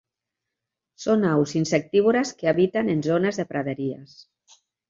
[1.03, 4.21] Són aus insectívores que habiten en zones de praderies.